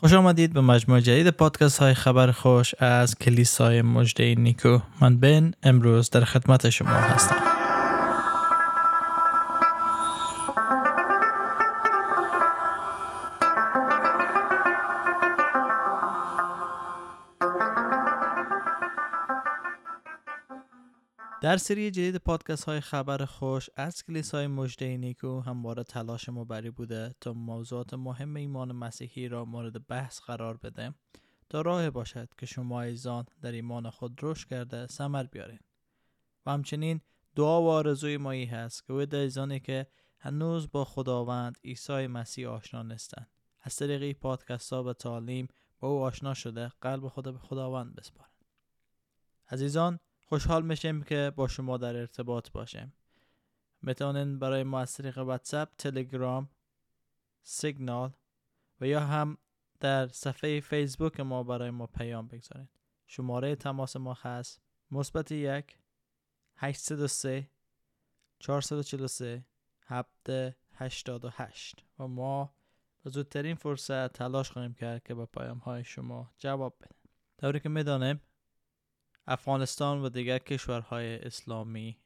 خوش 0.00 0.12
آمدید 0.12 0.52
به 0.52 0.60
مجموعه 0.60 1.00
جدید 1.00 1.28
پادکست 1.28 1.78
های 1.78 1.94
خبر 1.94 2.30
خوش 2.30 2.74
از 2.78 3.14
کلیسای 3.14 3.82
مجده 3.82 4.34
نیکو. 4.34 4.78
من 5.00 5.16
بن 5.16 5.52
امروز 5.62 6.10
در 6.10 6.24
خدمت 6.24 6.70
شما 6.70 6.88
هستم. 6.88 7.57
در 21.48 21.56
سری 21.56 21.90
جدید 21.90 22.16
پادکست 22.16 22.64
های 22.64 22.80
خبر 22.80 23.24
خوش 23.24 23.70
از 23.76 24.04
کلیسای 24.04 24.46
مجده 24.46 24.96
نیکو 24.96 25.40
همواره 25.40 25.82
تلاش 25.82 26.28
ما 26.28 26.44
بری 26.44 26.70
بوده 26.70 27.14
تا 27.20 27.32
موضوعات 27.32 27.94
مهم 27.94 28.36
ایمان 28.36 28.72
مسیحی 28.72 29.28
را 29.28 29.44
مورد 29.44 29.86
بحث 29.86 30.20
قرار 30.20 30.56
بده. 30.56 30.94
تا 31.48 31.60
راه 31.60 31.90
باشد 31.90 32.28
که 32.38 32.46
شما 32.46 32.82
ایزان 32.82 33.24
در 33.42 33.52
ایمان 33.52 33.90
خود 33.90 34.18
رشد 34.22 34.48
کرده 34.48 34.86
سمر 34.86 35.22
بیارین. 35.22 35.58
و 36.46 36.50
همچنین 36.50 37.00
دعا 37.36 37.62
و 37.62 37.68
آرزوی 37.68 38.16
مایی 38.16 38.44
هست 38.44 38.86
که 38.86 38.92
او 38.92 39.14
ایزانی 39.14 39.60
که 39.60 39.86
هنوز 40.18 40.70
با 40.70 40.84
خداوند 40.84 41.58
عیسی 41.64 42.06
مسیح 42.06 42.48
آشنا 42.48 42.82
نیستند. 42.82 43.30
از 43.60 43.76
طریق 43.76 44.18
پادکست 44.18 44.72
ها 44.72 44.84
و 44.84 44.92
تعلیم 44.92 45.48
با 45.80 45.88
او 45.88 46.02
آشنا 46.02 46.34
شده 46.34 46.72
قلب 46.80 47.08
خود 47.08 47.24
به 47.24 47.38
خداوند 47.38 47.94
بسپارند 47.94 48.44
عزیزان 49.50 50.00
خوشحال 50.28 50.62
میشیم 50.66 51.02
که 51.02 51.32
با 51.36 51.48
شما 51.48 51.76
در 51.76 51.96
ارتباط 51.96 52.50
باشیم. 52.50 52.92
می‌تونین 53.82 54.38
برای 54.38 54.62
ما 54.62 54.80
از 54.80 54.92
طریق 54.92 55.18
واتساپ 55.18 55.68
تلگرام 55.78 56.48
سیگنال 57.42 58.12
و 58.80 58.86
یا 58.86 59.00
هم 59.00 59.38
در 59.80 60.08
صفحه 60.08 60.60
فیسبوک 60.60 61.20
ما 61.20 61.42
برای 61.42 61.70
ما 61.70 61.86
پیام 61.86 62.28
بگذارید 62.28 62.68
شماره 63.06 63.56
تماس 63.56 63.96
ما 63.96 64.16
هست. 64.20 64.60
مثبت 64.90 65.32
یک 65.32 65.78
803 66.56 67.50
443 68.38 69.44
788 69.86 71.84
و 71.98 72.06
ما 72.06 72.54
به 73.04 73.10
زودترین 73.10 73.54
فرصت 73.54 74.12
تلاش 74.12 74.50
خواهیم 74.50 74.74
کرد 74.74 75.02
که 75.02 75.14
به 75.14 75.26
پیام 75.26 75.58
های 75.58 75.84
شما 75.84 76.30
جواب 76.38 76.76
بدیم. 76.80 76.98
طوری 77.38 77.60
که 77.60 77.68
می‌دانیم 77.68 78.20
افغانستان 79.28 80.02
و 80.02 80.08
دیگر 80.08 80.38
کشورهای 80.38 81.16
اسلامی 81.16 81.98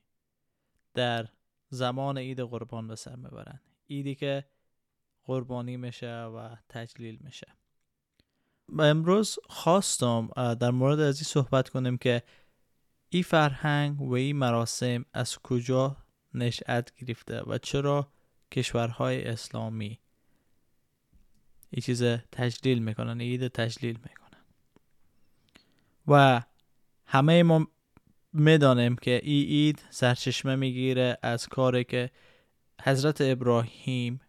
در 0.95 1.29
زمان 1.69 2.19
عید 2.19 2.41
قربان 2.41 2.89
به 2.89 2.97
سر 2.97 3.17
می‌برند. 3.17 3.61
ایدی 3.87 4.15
که 4.15 4.45
قربانی 5.25 5.77
میشه 5.77 6.23
و 6.23 6.57
تجلیل 6.69 7.19
میشه. 7.21 7.47
و 8.69 8.83
امروز 8.83 9.39
خواستم 9.49 10.31
در 10.55 10.71
مورد 10.71 11.01
از 11.01 11.17
این 11.17 11.25
صحبت 11.25 11.69
کنیم 11.69 11.99
که 11.99 12.23
این 13.09 13.23
فرهنگ 13.23 14.01
و 14.01 14.13
این 14.13 14.37
مراسم 14.37 15.05
از 15.13 15.39
کجا 15.39 15.97
نشأت 16.35 16.95
گرفته 16.95 17.43
و 17.43 17.59
چرا 17.59 18.13
کشورهای 18.53 19.25
اسلامی 19.25 20.01
این 21.71 21.83
چیز 21.83 22.03
تجلیل 22.33 22.79
می‌کنن 22.79 23.21
عید 23.21 23.49
تجلیل 23.49 23.99
می‌کنن. 23.99 24.45
و 26.07 26.43
همه 27.13 27.43
ما 27.43 27.67
می‌دانیم 28.33 28.97
که 28.97 29.21
ای 29.23 29.43
اید 29.43 29.85
سرچشمه 29.91 30.57
می‌گیره 30.57 31.19
از 31.23 31.47
کاری 31.47 31.85
که 31.85 32.11
حضرت 32.83 33.21
ابراهیم 33.21 34.21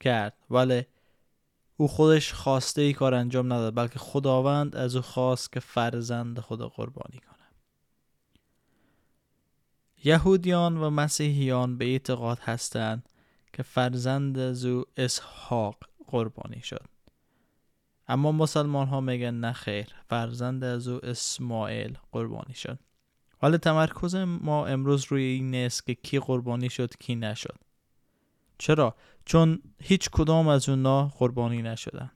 کرد 0.00 0.36
ولی 0.50 0.86
او 1.76 1.88
خودش 1.88 2.32
خواسته 2.32 2.82
ای 2.82 2.92
کار 2.92 3.14
انجام 3.14 3.46
نداد 3.52 3.74
بلکه 3.74 3.98
خداوند 3.98 4.76
از 4.76 4.96
او 4.96 5.02
خواست 5.02 5.52
که 5.52 5.60
فرزند 5.60 6.40
خدا 6.40 6.68
قربانی 6.68 7.18
کنه. 7.18 7.46
یهودیان 10.04 10.76
و 10.76 10.90
مسیحیان 10.90 11.78
به 11.78 11.84
اعتقاد 11.84 12.38
هستند 12.38 13.08
که 13.52 13.62
فرزند 13.62 14.38
از 14.38 14.64
او 14.64 14.84
اسحاق 14.96 15.76
قربانی 16.06 16.60
شد. 16.60 16.97
اما 18.08 18.32
مسلمان 18.32 18.86
ها 18.86 19.00
میگن 19.00 19.34
نه 19.34 19.52
خیر 19.52 19.94
فرزند 20.08 20.64
از 20.64 20.88
او 20.88 21.04
اسماعیل 21.04 21.98
قربانی 22.12 22.54
شد. 22.54 22.78
حالا 23.38 23.58
تمرکز 23.58 24.14
ما 24.14 24.66
امروز 24.66 25.04
روی 25.04 25.22
این 25.22 25.50
نیست 25.50 25.86
که 25.86 25.94
کی 25.94 26.18
قربانی 26.18 26.70
شد 26.70 26.96
کی 26.96 27.14
نشد. 27.14 27.56
چرا؟ 28.58 28.94
چون 29.24 29.62
هیچ 29.82 30.10
کدام 30.10 30.48
از 30.48 30.68
اونا 30.68 31.12
قربانی 31.18 31.62
نشدن. 31.62 32.10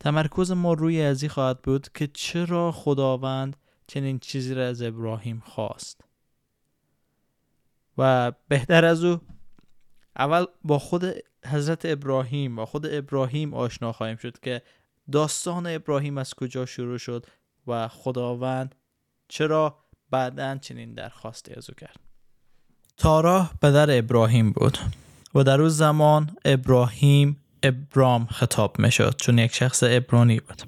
تمرکز 0.00 0.52
ما 0.52 0.72
روی 0.72 1.02
ازی 1.02 1.28
خواهد 1.28 1.62
بود 1.62 1.88
که 1.94 2.06
چرا 2.06 2.72
خداوند 2.72 3.56
چنین 3.86 4.18
چیزی 4.18 4.54
را 4.54 4.66
از 4.66 4.82
ابراهیم 4.82 5.42
خواست. 5.46 6.04
و 7.98 8.32
بهتر 8.48 8.84
از 8.84 9.04
او 9.04 9.20
اول 10.16 10.44
با 10.64 10.78
خود 10.78 11.04
حضرت 11.48 11.80
ابراهیم 11.84 12.56
با 12.56 12.66
خود 12.66 12.86
ابراهیم 12.86 13.54
آشنا 13.54 13.92
خواهیم 13.92 14.16
شد 14.16 14.40
که 14.40 14.62
داستان 15.12 15.66
ابراهیم 15.66 16.18
از 16.18 16.34
کجا 16.34 16.66
شروع 16.66 16.98
شد 16.98 17.26
و 17.66 17.88
خداوند 17.88 18.74
چرا 19.28 19.78
بعدا 20.10 20.56
چنین 20.56 20.94
درخواستی 20.94 21.54
از 21.54 21.70
او 21.70 21.74
کرد. 21.74 21.96
تارا 22.96 23.50
پدر 23.62 23.98
ابراهیم 23.98 24.52
بود 24.52 24.78
و 25.34 25.44
در 25.44 25.60
اون 25.60 25.68
زمان 25.68 26.36
ابراهیم 26.44 27.36
ابرام 27.62 28.26
خطاب 28.26 28.78
می 28.78 28.92
شد 28.92 29.14
چون 29.18 29.38
یک 29.38 29.54
شخص 29.54 29.82
ابرانی 29.86 30.40
بود. 30.40 30.62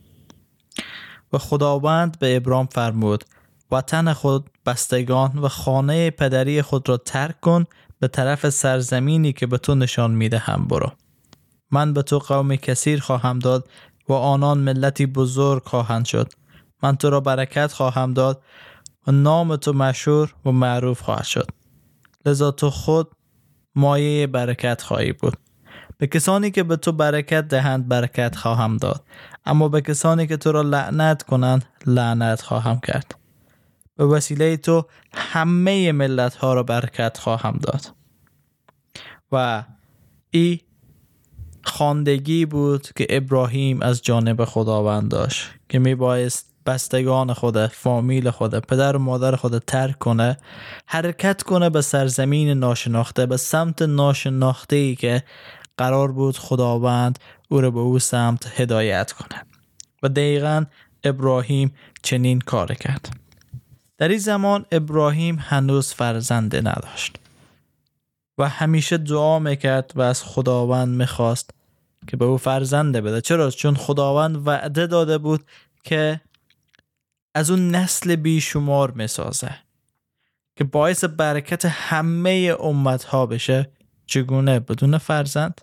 و 1.32 1.38
خداوند 1.38 2.18
به 2.18 2.36
ابرام 2.36 2.66
فرمود 2.66 3.24
وطن 3.72 4.12
خود 4.12 4.50
بستگان 4.66 5.38
و 5.38 5.48
خانه 5.48 6.10
پدری 6.10 6.62
خود 6.62 6.88
را 6.88 6.96
ترک 6.96 7.40
کن 7.40 7.64
به 7.98 8.08
طرف 8.08 8.48
سرزمینی 8.48 9.32
که 9.32 9.46
به 9.46 9.58
تو 9.58 9.74
نشان 9.74 10.10
میده 10.10 10.38
هم 10.38 10.66
برو. 10.68 10.92
من 11.70 11.92
به 11.92 12.02
تو 12.02 12.18
قوم 12.18 12.56
کثیر 12.56 13.00
خواهم 13.00 13.38
داد 13.38 13.68
و 14.08 14.12
آنان 14.12 14.58
ملتی 14.58 15.06
بزرگ 15.06 15.62
خواهند 15.64 16.04
شد. 16.04 16.32
من 16.82 16.96
تو 16.96 17.10
را 17.10 17.20
برکت 17.20 17.72
خواهم 17.72 18.12
داد 18.14 18.42
و 19.06 19.12
نام 19.12 19.56
تو 19.56 19.72
مشهور 19.72 20.34
و 20.44 20.50
معروف 20.52 21.00
خواهد 21.00 21.24
شد. 21.24 21.50
لذا 22.26 22.50
تو 22.50 22.70
خود 22.70 23.10
مایه 23.74 24.26
برکت 24.26 24.82
خواهی 24.82 25.12
بود. 25.12 25.36
به 25.98 26.06
کسانی 26.06 26.50
که 26.50 26.62
به 26.62 26.76
تو 26.76 26.92
برکت 26.92 27.48
دهند 27.48 27.88
برکت 27.88 28.36
خواهم 28.36 28.76
داد. 28.76 29.04
اما 29.46 29.68
به 29.68 29.80
کسانی 29.80 30.26
که 30.26 30.36
تو 30.36 30.52
را 30.52 30.62
لعنت 30.62 31.22
کنند 31.22 31.64
لعنت 31.86 32.42
خواهم 32.42 32.80
کرد. 32.80 33.19
به 34.00 34.06
وسیله 34.06 34.56
تو 34.56 34.84
همه 35.14 35.92
ملت 35.92 36.34
ها 36.34 36.54
را 36.54 36.62
برکت 36.62 37.18
خواهم 37.18 37.58
داد. 37.62 37.86
و 39.32 39.64
ای 40.30 40.60
خواندگی 41.64 42.46
بود 42.46 42.88
که 42.96 43.06
ابراهیم 43.10 43.82
از 43.82 44.02
جانب 44.02 44.44
خداوند 44.44 45.10
داشت 45.10 45.50
که 45.68 45.78
می 45.78 45.94
بایست 45.94 46.46
بستگان 46.66 47.32
خود 47.32 47.66
فامیل 47.66 48.30
خود 48.30 48.58
پدر 48.58 48.96
و 48.96 48.98
مادر 48.98 49.36
خود 49.36 49.58
ترک 49.58 49.98
کنه 49.98 50.36
حرکت 50.86 51.42
کنه 51.42 51.70
به 51.70 51.80
سرزمین 51.80 52.48
ناشناخته 52.48 53.26
به 53.26 53.36
سمت 53.36 53.82
ناشناخته 53.82 54.76
ای 54.76 54.94
که 54.94 55.22
قرار 55.76 56.12
بود 56.12 56.36
خداوند 56.36 57.18
او 57.48 57.60
را 57.60 57.70
به 57.70 57.80
او 57.80 57.98
سمت 57.98 58.60
هدایت 58.60 59.12
کنه. 59.12 59.42
و 60.02 60.08
دقیقا 60.08 60.64
ابراهیم 61.04 61.74
چنین 62.02 62.38
کار 62.38 62.74
کرد. 62.74 63.29
در 64.00 64.08
این 64.08 64.18
زمان 64.18 64.66
ابراهیم 64.72 65.38
هنوز 65.40 65.92
فرزنده 65.92 66.60
نداشت 66.60 67.16
و 68.38 68.48
همیشه 68.48 68.98
دعا 68.98 69.38
می‌کرد 69.38 69.92
و 69.94 70.00
از 70.00 70.22
خداوند 70.22 70.88
می‌خواست 70.88 71.50
که 72.06 72.16
به 72.16 72.24
او 72.24 72.36
فرزنده 72.36 73.00
بده. 73.00 73.20
چرا؟ 73.20 73.50
چون 73.50 73.74
خداوند 73.74 74.48
وعده 74.48 74.86
داده 74.86 75.18
بود 75.18 75.44
که 75.84 76.20
از 77.34 77.50
اون 77.50 77.70
نسل 77.70 78.16
بیشمار 78.16 78.90
می‌سازه 78.90 79.54
که 80.56 80.64
باعث 80.64 81.04
برکت 81.04 81.64
همه 81.64 82.56
امت 82.60 83.04
ها 83.04 83.26
بشه. 83.26 83.70
چگونه؟ 84.06 84.60
بدون 84.60 84.98
فرزند. 84.98 85.60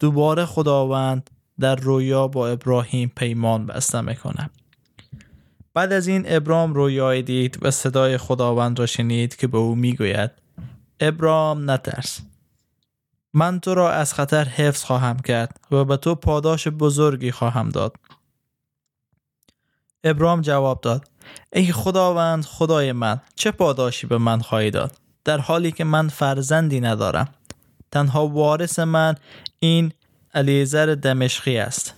دوباره 0.00 0.44
خداوند 0.44 1.30
در 1.60 1.76
رویا 1.76 2.28
با 2.28 2.48
ابراهیم 2.48 3.12
پیمان 3.16 3.66
بسته 3.66 4.00
می‌کنه 4.00 4.50
بعد 5.74 5.92
از 5.92 6.06
این 6.06 6.24
ابرام 6.26 6.74
رویای 6.74 7.22
دید 7.22 7.58
و 7.62 7.70
صدای 7.70 8.18
خداوند 8.18 8.78
را 8.78 8.86
شنید 8.86 9.36
که 9.36 9.46
به 9.46 9.58
او 9.58 9.74
می‌گوید 9.74 10.30
ابرام 11.00 11.70
نترس. 11.70 12.20
من 13.32 13.60
تو 13.60 13.74
را 13.74 13.92
از 13.92 14.14
خطر 14.14 14.44
حفظ 14.44 14.84
خواهم 14.84 15.18
کرد 15.18 15.60
و 15.70 15.84
به 15.84 15.96
تو 15.96 16.14
پاداش 16.14 16.68
بزرگی 16.68 17.30
خواهم 17.30 17.68
داد. 17.68 17.96
ابرام 20.04 20.40
جواب 20.40 20.80
داد 20.80 21.08
ای 21.52 21.72
خداوند 21.72 22.44
خدای 22.44 22.92
من 22.92 23.20
چه 23.34 23.50
پاداشی 23.50 24.06
به 24.06 24.18
من 24.18 24.40
خواهی 24.40 24.70
داد؟ 24.70 24.96
در 25.24 25.38
حالی 25.38 25.72
که 25.72 25.84
من 25.84 26.08
فرزندی 26.08 26.80
ندارم. 26.80 27.28
تنها 27.90 28.26
وارث 28.26 28.78
من 28.78 29.14
این 29.58 29.92
علیزر 30.34 30.86
دمشقی 30.86 31.58
است. 31.58 31.94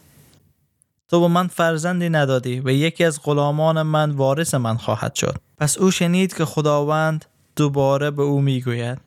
تو 1.12 1.20
به 1.20 1.28
من 1.28 1.46
فرزندی 1.46 2.08
ندادی 2.08 2.60
و 2.60 2.70
یکی 2.70 3.04
از 3.04 3.20
غلامان 3.22 3.82
من 3.82 4.10
وارث 4.10 4.54
من 4.54 4.76
خواهد 4.76 5.14
شد. 5.14 5.36
پس 5.58 5.78
او 5.78 5.90
شنید 5.90 6.34
که 6.34 6.44
خداوند 6.44 7.24
دوباره 7.56 8.10
به 8.10 8.22
او 8.22 8.40
می‌گوید 8.40 9.00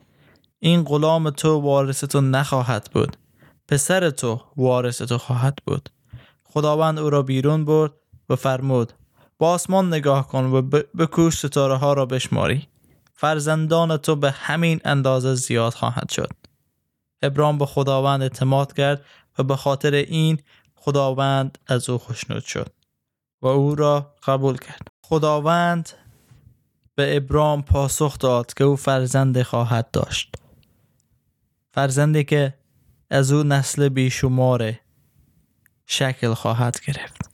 این 0.59 0.83
غلام 0.83 1.29
تو 1.29 1.61
وارث 1.61 2.03
تو 2.03 2.21
نخواهد 2.21 2.89
بود. 2.93 3.17
پسر 3.67 4.09
تو 4.09 4.41
وارث 4.57 5.01
تو 5.01 5.17
خواهد 5.17 5.59
بود. 5.67 5.89
خداوند 6.43 6.99
او 6.99 7.09
را 7.09 7.21
بیرون 7.21 7.65
برد 7.65 7.91
و 8.29 8.35
فرمود 8.35 8.93
با 9.37 9.49
آسمان 9.49 9.87
نگاه 9.87 10.27
کن 10.27 10.43
و 10.43 10.61
بکوش 10.97 11.37
ستاره 11.37 11.75
ها 11.75 11.93
را 11.93 12.05
بشماری. 12.05 12.67
فرزندان 13.13 13.97
تو 13.97 14.15
به 14.15 14.31
همین 14.31 14.81
اندازه 14.85 15.35
زیاد 15.35 15.73
خواهد 15.73 16.09
شد. 16.09 16.31
ابرام 17.21 17.57
به 17.57 17.65
خداوند 17.65 18.21
اعتماد 18.21 18.73
کرد 18.73 19.05
و 19.39 19.43
به 19.43 19.55
خاطر 19.55 19.93
این 19.93 20.39
خداوند 20.85 21.57
از 21.67 21.89
او 21.89 21.97
خوشنود 21.97 22.43
شد 22.43 22.71
و 23.41 23.47
او 23.47 23.75
را 23.75 24.15
قبول 24.23 24.57
کرد. 24.57 24.87
خداوند 25.03 25.89
به 26.95 27.17
ابرام 27.17 27.61
پاسخ 27.61 28.19
داد 28.19 28.53
که 28.53 28.63
او 28.63 28.75
فرزند 28.75 29.41
خواهد 29.41 29.91
داشت. 29.91 30.35
فرزندی 31.71 32.23
که 32.23 32.53
از 33.09 33.31
او 33.31 33.43
نسل 33.43 33.89
بیشمار 33.89 34.73
شکل 35.85 36.33
خواهد 36.33 36.79
گرفت. 36.87 37.29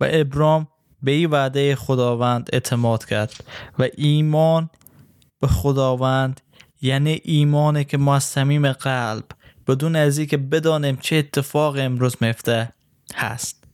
و 0.00 0.06
ابرام 0.10 0.68
به 1.02 1.10
این 1.10 1.30
وعده 1.30 1.76
خداوند 1.76 2.50
اعتماد 2.52 3.04
کرد 3.04 3.44
و 3.78 3.88
ایمان 3.96 4.70
به 5.40 5.46
خداوند 5.46 6.40
یعنی 6.80 7.20
ایمانی 7.24 7.84
که 7.84 7.98
ما 7.98 8.16
از 8.16 8.24
صمیم 8.24 8.72
قلب 8.72 9.24
بدون 9.68 9.96
از 9.96 10.20
که 10.20 10.36
بدانیم 10.36 10.96
چه 10.96 11.16
اتفاق 11.16 11.76
امروز 11.78 12.16
مفته 12.20 12.70
هست. 13.14 13.64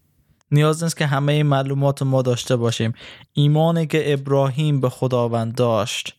نیاز 0.50 0.82
نیست 0.82 0.96
که 0.96 1.06
همه 1.06 1.32
این 1.32 1.46
معلومات 1.46 2.02
ما 2.02 2.22
داشته 2.22 2.56
باشیم. 2.56 2.94
ایمانی 3.32 3.86
که 3.86 4.12
ابراهیم 4.12 4.80
به 4.80 4.88
خداوند 4.88 5.54
داشت 5.54 6.14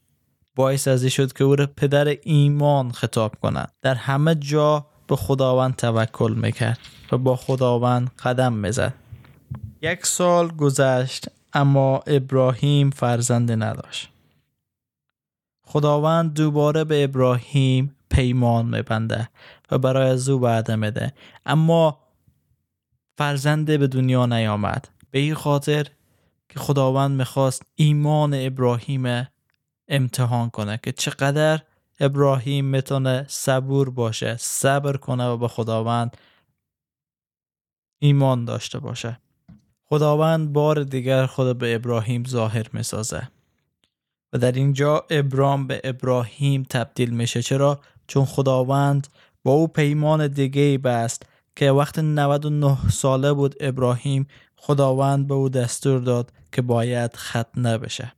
باعث 0.55 0.87
ازی 0.87 1.09
شد 1.09 1.33
که 1.33 1.43
او 1.43 1.55
را 1.55 1.67
پدر 1.77 2.17
ایمان 2.23 2.91
خطاب 2.91 3.35
کند 3.41 3.71
در 3.81 3.95
همه 3.95 4.35
جا 4.35 4.85
به 5.07 5.15
خداوند 5.15 5.75
توکل 5.75 6.33
می‌کرد 6.33 6.79
و 7.11 7.17
با 7.17 7.35
خداوند 7.35 8.11
قدم 8.23 8.53
می‌زد. 8.53 8.93
یک 9.81 10.05
سال 10.05 10.47
گذشت 10.47 11.25
اما 11.53 12.03
ابراهیم 12.07 12.89
فرزند 12.89 13.51
نداشت. 13.51 14.09
خداوند 15.67 16.33
دوباره 16.33 16.83
به 16.83 17.03
ابراهیم 17.03 17.95
پیمان 18.09 18.65
میبنده. 18.65 19.29
و 19.71 19.77
برای 19.77 20.09
از 20.09 20.29
او 20.29 20.41
وعده 20.41 20.75
میده. 20.75 21.13
اما 21.45 21.99
فرزنده 23.17 23.77
به 23.77 23.87
دنیا 23.87 24.25
نیامد. 24.25 24.87
به 25.11 25.19
این 25.19 25.33
خاطر 25.33 25.87
که 26.49 26.59
خداوند 26.59 27.17
می‌خواست 27.17 27.65
ایمان 27.75 28.33
ابراهیم 28.37 29.27
امتحان 29.87 30.49
کنه 30.49 30.79
که 30.83 30.91
چقدر 30.91 31.61
ابراهیم 31.99 32.65
می‌تونه 32.65 33.25
صبور 33.27 33.89
باشه 33.89 34.37
صبر 34.37 34.97
کنه 34.97 35.27
و 35.27 35.37
به 35.37 35.47
خداوند 35.47 36.17
ایمان 37.99 38.45
داشته 38.45 38.79
باشه. 38.79 39.19
خداوند 39.85 40.53
بار 40.53 40.83
دیگر 40.83 41.25
خود 41.25 41.57
به 41.57 41.75
ابراهیم 41.75 42.23
ظاهر 42.23 42.65
می‌سازه. 42.73 43.27
و 44.33 44.37
در 44.37 44.51
اینجا 44.51 45.05
ابرام 45.09 45.67
به 45.67 45.81
ابراهیم 45.83 46.63
تبدیل 46.69 47.09
میشه. 47.09 47.41
چرا؟ 47.41 47.79
چون 48.07 48.25
خداوند 48.25 49.07
با 49.45 49.51
او 49.51 49.67
پیمان 49.67 50.27
دیگه 50.27 50.77
بست 50.77 51.25
که 51.55 51.71
وقت 51.71 51.99
99 51.99 52.77
ساله 52.91 53.33
بود 53.33 53.55
ابراهیم 53.59 54.27
خداوند 54.55 55.27
به 55.27 55.33
او 55.33 55.49
دستور 55.49 55.99
داد 55.99 56.33
که 56.51 56.61
باید 56.61 57.15
ختنه 57.15 57.77
بشه 57.77 58.13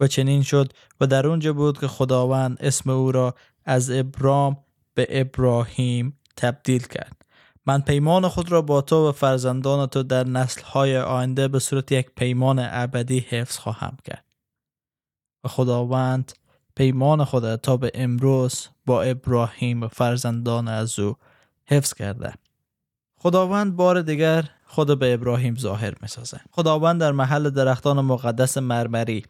و 0.00 0.06
چنین 0.06 0.42
شد 0.42 0.72
و 1.00 1.06
در 1.06 1.26
اونجا 1.26 1.52
بود 1.52 1.80
که 1.80 1.88
خداوند 1.88 2.56
اسم 2.60 2.90
او 2.90 3.12
را 3.12 3.34
از 3.64 3.90
ابرام 3.90 4.56
به 4.94 5.06
ابراهیم 5.10 6.18
تبدیل 6.36 6.82
کرد. 6.82 7.22
من 7.66 7.80
پیمان 7.80 8.28
خود 8.28 8.52
را 8.52 8.62
با 8.62 8.80
تو 8.80 9.08
و 9.08 9.12
فرزندان 9.12 9.86
تو 9.86 10.02
در 10.02 10.24
نسلهای 10.24 10.98
آینده 10.98 11.48
به 11.48 11.58
صورت 11.58 11.92
یک 11.92 12.10
پیمان 12.16 12.58
ابدی 12.58 13.18
حفظ 13.18 13.58
خواهم 13.58 13.96
کرد. 14.04 14.24
و 15.44 15.48
خداوند 15.48 16.32
پیمان 16.76 17.24
خود 17.24 17.56
تا 17.56 17.76
به 17.76 17.90
امروز 17.94 18.68
با 18.86 19.02
ابراهیم 19.02 19.82
و 19.82 19.88
فرزندان 19.88 20.68
از 20.68 20.98
او 20.98 21.14
حفظ 21.66 21.94
کرده. 21.94 22.34
خداوند 23.16 23.76
بار 23.76 24.02
دیگر 24.02 24.48
خود 24.66 24.98
به 24.98 25.14
ابراهیم 25.14 25.54
ظاهر 25.56 25.94
می 26.02 26.08
سازه. 26.08 26.40
خداوند 26.50 27.00
در 27.00 27.12
محل 27.12 27.50
درختان 27.50 28.00
مقدس 28.00 28.58
مرمری 28.58 29.24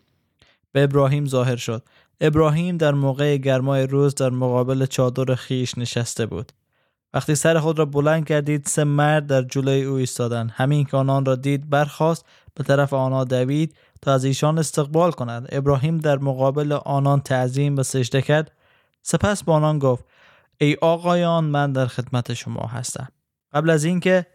به 0.72 0.82
ابراهیم 0.84 1.26
ظاهر 1.26 1.56
شد. 1.56 1.82
ابراهیم 2.20 2.76
در 2.76 2.92
موقع 2.92 3.36
گرمای 3.36 3.86
روز 3.86 4.14
در 4.14 4.30
مقابل 4.30 4.86
چادر 4.86 5.34
خیش 5.34 5.78
نشسته 5.78 6.26
بود. 6.26 6.52
وقتی 7.14 7.34
سر 7.34 7.58
خود 7.58 7.78
را 7.78 7.84
بلند 7.84 8.26
کردید 8.26 8.66
سه 8.66 8.84
مرد 8.84 9.26
در 9.26 9.42
جلوی 9.42 9.82
او 9.82 9.94
ایستادند. 9.96 10.50
همین 10.54 10.84
که 10.84 10.96
آنان 10.96 11.24
را 11.24 11.36
دید 11.36 11.70
برخاست. 11.70 12.24
به 12.54 12.64
طرف 12.64 12.92
آنها 12.92 13.24
دوید. 13.24 13.74
تا 14.02 14.12
از 14.12 14.25
ایشان 14.25 14.58
استقبال 14.58 15.12
کند. 15.12 15.49
ابراهیم 15.52 15.99
در 15.99 16.19
مقابل 16.19 16.72
آنان 16.72 17.20
تعظیم 17.20 17.76
و 17.76 17.82
سجده 17.82 18.22
کرد. 18.22 18.52
سپس 19.02 19.44
به 19.44 19.52
آنان 19.52 19.78
گفت 19.78 20.04
ای 20.58 20.76
آقایان 20.81 21.44
من 21.44 21.72
در 21.72 21.87
خدمت 21.87 22.34
شما 22.34 22.66
هستم. 22.66 23.08
قبل 23.52 23.70
از 23.70 23.84
اینکه 23.84 24.26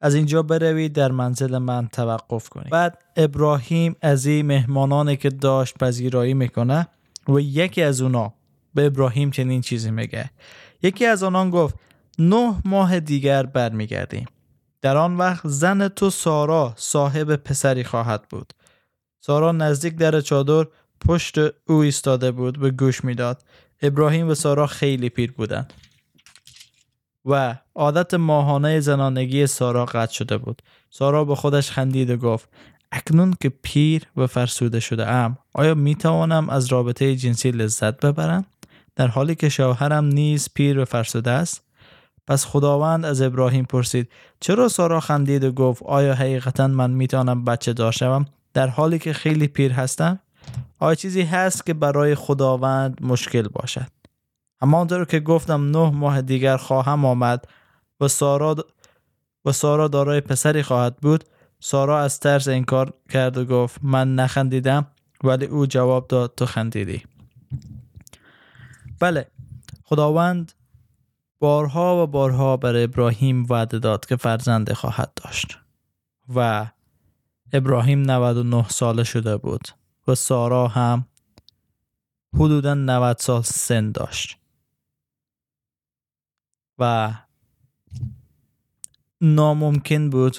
از 0.00 0.14
اینجا 0.14 0.42
بروید 0.42 0.92
در 0.92 1.10
منزل 1.10 1.58
من 1.58 1.88
توقف 1.88 2.48
کنید. 2.48 2.70
بعد 2.70 2.98
ابراهیم 3.16 3.96
از 4.02 4.26
این 4.26 4.46
مهمانانی 4.46 5.16
که 5.16 5.30
داشت 5.30 5.78
پذیرایی 5.78 6.34
می‌کنه 6.34 6.88
و 7.28 7.40
یکی 7.40 7.82
از 7.82 8.00
اونا 8.00 8.34
به 8.74 8.86
ابراهیم 8.86 9.30
چنین 9.30 9.60
چیزی 9.60 9.90
میگه. 9.90 10.30
یکی 10.82 11.06
از 11.06 11.22
آنان 11.22 11.50
گفت 11.50 11.74
نه 12.18 12.54
ماه 12.64 13.00
دیگر 13.00 13.42
برمیگردیم. 13.42 14.26
در 14.82 14.96
آن 14.96 15.16
وقت 15.16 15.48
زن 15.48 15.88
تو 15.88 16.10
سارا 16.10 16.74
صاحب 16.76 17.36
پسری 17.36 17.84
خواهد 17.84 18.28
بود. 18.30 18.52
سارا 19.20 19.52
نزدیک 19.52 19.96
در 19.96 20.20
چادر 20.20 20.66
پشت 21.06 21.38
او 21.38 21.76
ایستاده 21.76 22.30
بود 22.30 22.60
به 22.60 22.70
گوش 22.70 23.04
می‌داد. 23.04 23.42
ابراهیم 23.82 24.28
و 24.28 24.34
سارا 24.34 24.66
خیلی 24.66 25.08
پیر 25.08 25.32
بودند. 25.32 25.72
و 27.24 27.54
عادت 27.74 28.14
ماهانه 28.14 28.80
زنانگی 28.80 29.46
سارا 29.46 29.86
قطع 29.86 30.12
شده 30.12 30.38
بود. 30.38 30.62
سارا 30.90 31.24
به 31.24 31.34
خودش 31.34 31.70
خندید 31.70 32.10
و 32.10 32.16
گفت 32.16 32.48
اکنون 32.92 33.34
که 33.40 33.48
پیر 33.48 34.02
و 34.16 34.26
فرسوده 34.26 34.80
شده 34.80 35.08
ام 35.08 35.38
آیا 35.52 35.74
می 35.74 35.94
توانم 35.94 36.50
از 36.50 36.66
رابطه 36.66 37.16
جنسی 37.16 37.50
لذت 37.50 38.06
ببرم؟ 38.06 38.46
در 38.96 39.06
حالی 39.06 39.34
که 39.34 39.48
شوهرم 39.48 40.04
نیز 40.04 40.48
پیر 40.54 40.78
و 40.78 40.84
فرسوده 40.84 41.30
است؟ 41.30 41.62
پس 42.26 42.46
خداوند 42.46 43.04
از 43.04 43.22
ابراهیم 43.22 43.64
پرسید 43.64 44.08
چرا 44.40 44.68
سارا 44.68 45.00
خندید 45.00 45.44
و 45.44 45.52
گفت 45.52 45.82
آیا 45.82 46.14
حقیقتا 46.14 46.66
من 46.66 46.90
می‌تونم 46.90 47.44
بچه 47.44 47.72
داشتم 47.72 48.26
در 48.54 48.66
حالی 48.66 48.98
که 48.98 49.12
خیلی 49.12 49.48
پیر 49.48 49.72
هستم 49.72 50.18
آیا 50.78 50.94
چیزی 50.94 51.22
هست 51.22 51.66
که 51.66 51.74
برای 51.74 52.14
خداوند 52.14 53.02
مشکل 53.02 53.48
باشد. 53.48 53.86
همانطور 54.62 55.04
که 55.04 55.20
گفتم 55.20 55.70
نه 55.70 55.90
ماه 55.90 56.22
دیگر 56.22 56.56
خواهم 56.56 57.04
آمد 57.04 57.44
و 58.00 58.08
سارا 58.08 58.56
و 59.44 59.52
سارا 59.52 59.88
دارای 59.88 60.20
پسری 60.20 60.62
خواهد 60.62 60.96
بود. 60.96 61.24
سارا 61.60 62.00
از 62.00 62.20
ترس 62.20 62.48
انکار 62.48 62.92
کرد 63.10 63.38
و 63.38 63.44
گفت 63.44 63.80
من 63.82 64.14
نخندیدم 64.14 64.86
ولی 65.24 65.46
او 65.46 65.66
جواب 65.66 66.08
داد 66.08 66.34
تو 66.36 66.46
خندیدی. 66.46 67.02
بله 69.00 69.26
خداوند 69.84 70.52
بارها 71.38 72.02
و 72.02 72.06
بارها 72.06 72.56
بر 72.56 72.76
ابراهیم 72.76 73.46
وعده 73.48 73.78
داد 73.78 74.06
که 74.06 74.16
فرزند 74.16 74.72
خواهد 74.72 75.12
داشت 75.16 75.58
و 76.34 76.66
ابراهیم 77.52 78.02
99 78.02 78.68
ساله 78.68 79.04
شده 79.04 79.36
بود 79.36 79.68
و 80.08 80.14
سارا 80.14 80.68
هم 80.68 81.06
حدودا 82.34 82.74
90 82.74 83.18
سال 83.18 83.42
سن 83.42 83.92
داشت. 83.92 84.36
و 86.78 87.14
ناممکن 89.20 90.10
بود 90.10 90.36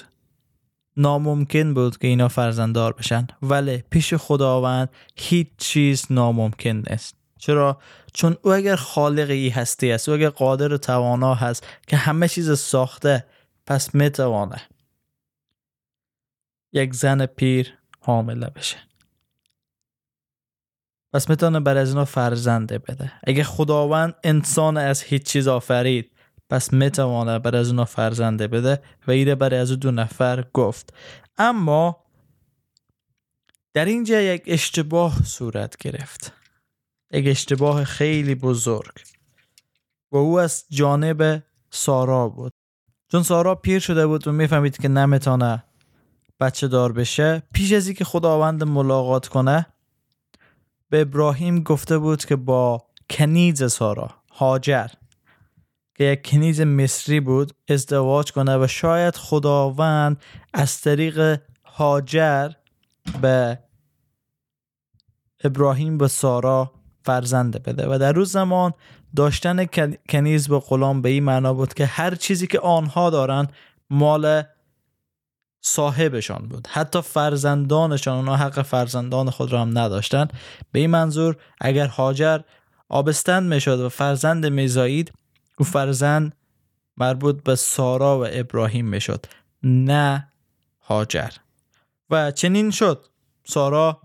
ناممکن 0.96 1.74
بود 1.74 1.98
که 1.98 2.08
اینا 2.08 2.28
فرزنددار 2.28 2.92
بشن 2.92 3.26
ولی 3.42 3.84
پیش 3.90 4.14
خداوند 4.14 4.88
هیچ 5.16 5.48
چیز 5.58 6.06
ناممکن 6.10 6.82
نیست. 6.90 7.16
چرا؟ 7.38 7.78
چون 8.14 8.36
او 8.42 8.52
اگر 8.52 8.76
خالق 8.76 9.30
ای 9.30 9.48
هستی 9.48 9.92
است 9.92 10.08
او 10.08 10.14
اگر 10.14 10.28
قادر 10.28 10.76
توانا 10.76 11.34
هست 11.34 11.66
که 11.86 11.96
همه 11.96 12.28
چیز 12.28 12.58
ساخته 12.58 13.24
پس 13.66 13.94
می‌توانه 13.94 14.62
یک 16.72 16.94
زن 16.94 17.26
پیر 17.26 17.78
حامله 18.00 18.46
بشه. 18.46 18.76
پس 21.12 21.30
می‌تونه 21.30 21.60
بر 21.60 21.76
از 21.76 21.88
اینا 21.88 22.04
فرزنده 22.04 22.78
بده. 22.78 23.12
اگه 23.24 23.44
خداوند 23.44 24.14
انسان 24.24 24.76
از 24.76 25.02
هیچ 25.02 25.22
چیز 25.22 25.48
آفرید 25.48 26.12
پس 26.50 26.72
می‌توانه 26.72 27.38
بر 27.38 27.56
از 27.56 27.68
اونا 27.68 27.84
فرزنده 27.84 28.48
بده. 28.48 28.82
و 29.06 29.10
ایره 29.10 29.34
برای 29.34 29.58
از 29.58 29.72
دو 29.72 29.90
نفر 29.90 30.44
گفت. 30.52 30.94
اما 31.38 32.04
در 33.74 33.84
اینجا 33.84 34.20
یک 34.20 34.42
اشتباه 34.46 35.24
صورت 35.24 35.76
گرفت. 35.76 36.32
یک 37.12 37.26
اشتباه 37.28 37.84
خیلی 37.84 38.34
بزرگ. 38.34 38.92
و 40.12 40.16
او 40.16 40.40
از 40.40 40.64
جانب 40.70 41.42
سارا 41.70 42.28
بود. 42.28 42.52
چون 43.10 43.22
سارا 43.22 43.54
پیر 43.54 43.78
شده 43.78 44.06
بود 44.06 44.28
و 44.28 44.32
می‌فهمید 44.32 44.76
که 44.76 44.88
نمی‌تونه 44.88 45.64
بچه 46.42 46.68
دار 46.68 46.92
بشه. 46.92 47.42
پیش 47.52 47.72
از 47.72 47.86
اینکه 47.86 48.04
خداوند 48.04 48.64
ملاقات 48.64 49.28
کنه 49.28 49.66
به 50.90 51.00
ابراهیم 51.00 51.62
گفته 51.62 51.98
بود 51.98 52.24
که 52.24 52.36
با 52.36 52.86
کنیز 53.10 53.72
سارا 53.72 54.10
هاجر 54.32 54.86
که 55.94 56.04
یک 56.04 56.30
کنیز 56.30 56.60
مصری 56.60 57.20
بود 57.20 57.52
ازدواج 57.68 58.32
کنه 58.32 58.58
و 58.58 58.66
شاید 58.66 59.16
خداوند 59.16 60.22
از 60.54 60.80
طریق 60.80 61.40
هاجر 61.64 62.50
به 63.22 63.58
ابراهیم 65.44 65.98
به 65.98 66.08
سارا 66.08 66.72
فرزند 67.04 67.62
بده. 67.62 67.94
و 67.94 67.98
در 67.98 68.12
روز 68.12 68.32
زمان 68.32 68.72
داشتن 69.16 69.66
کنیز 70.08 70.48
به 70.48 70.58
غلام 70.58 71.02
به 71.02 71.08
این 71.08 71.24
معنا 71.24 71.54
بود 71.54 71.74
که 71.74 71.86
هر 71.86 72.14
چیزی 72.14 72.46
که 72.46 72.60
آنها 72.60 73.10
دارن 73.10 73.48
مال 73.90 74.42
صاحبشان 75.64 76.48
بود. 76.48 76.68
حتی 76.70 77.02
فرزندانشان 77.02 78.16
اونا 78.16 78.36
حق 78.36 78.62
فرزندان 78.62 79.30
خود 79.30 79.52
را 79.52 79.62
هم 79.62 79.78
نداشتن. 79.78 80.28
به 80.72 80.78
این 80.78 80.90
منظور 80.90 81.36
اگر 81.60 81.86
هاجر 81.86 82.40
آبستند 82.88 83.54
می‌شد 83.54 83.80
و 83.80 83.88
فرزند 83.88 84.46
میزایید 84.46 85.12
او 85.58 85.64
فرزند 85.64 86.36
مربوط 86.96 87.42
به 87.42 87.54
سارا 87.56 88.20
و 88.20 88.26
ابراهیم 88.30 88.86
می‌شد 88.86 89.26
نه 89.62 90.32
هاجر. 90.80 91.30
و 92.10 92.30
چنین 92.30 92.70
شد. 92.70 93.06
سارا 93.44 94.00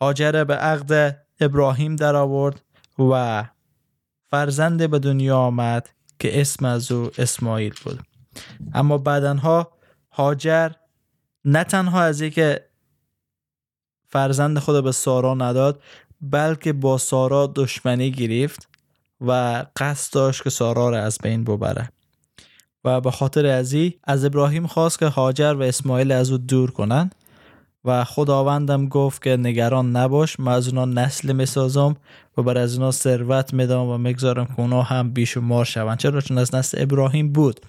هاجر 0.00 0.44
به 0.44 0.54
عقد 0.54 1.18
ابراهیم 1.40 1.96
در 1.96 2.16
آورد 2.16 2.62
و 2.98 3.44
فرزند 4.30 4.90
به 4.90 4.98
دنیا 4.98 5.38
آمد 5.38 5.88
که 6.18 6.40
اسم 6.40 6.64
از 6.64 6.92
او 6.92 7.10
اسماعیل 7.18 7.74
بود. 7.84 8.00
اما 8.74 8.98
بعدنها 8.98 9.72
هاجر 10.12 10.70
نه 11.44 11.64
تنها 11.64 12.02
از 12.02 12.20
اینکه 12.20 12.66
فرزند 14.08 14.58
خود 14.58 14.84
به 14.84 14.92
سارا 14.92 15.34
نداد 15.34 15.82
بلکه 16.20 16.72
با 16.72 16.98
سارا 16.98 17.52
دشمنی 17.54 18.10
گرفت 18.10 18.68
و 19.20 19.64
قصد 19.76 20.14
داشت 20.14 20.42
که 20.42 20.50
سارا 20.50 20.90
را 20.90 20.98
از 20.98 21.18
بین 21.22 21.44
ببره. 21.44 21.92
و 22.84 23.00
به 23.00 23.10
خاطر 23.10 23.46
ازی 23.46 23.98
از 24.04 24.24
ابراهیم 24.24 24.66
خواست 24.66 24.98
که 24.98 25.06
هاجر 25.06 25.54
و 25.54 25.62
اسماعیل 25.62 26.12
از 26.12 26.30
او 26.30 26.38
دور 26.38 26.70
کنند 26.70 27.14
و 27.84 28.04
خداوندم 28.04 28.88
گفت 28.88 29.22
که 29.22 29.36
نگران 29.36 29.96
نباش 29.96 30.40
من 30.40 30.52
از 30.52 30.68
اونا 30.68 30.84
نسل 30.84 31.32
می‌سازم 31.32 31.96
و 32.36 32.42
بر 32.42 32.58
از 32.58 32.74
اونا 32.74 32.90
ثروت 32.90 33.54
میدم 33.54 33.80
و 33.80 33.98
می‌گذارم 33.98 34.46
که 34.46 34.60
اونا 34.60 34.82
هم 34.82 35.12
بیشمار 35.12 35.64
شوند. 35.64 35.98
چرا؟ 35.98 36.20
چون 36.20 36.38
از 36.38 36.54
نسل 36.54 36.82
ابراهیم 36.82 37.32
بود. 37.32 37.60